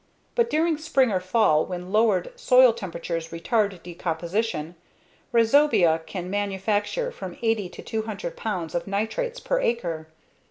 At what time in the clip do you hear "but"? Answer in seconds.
0.33-0.49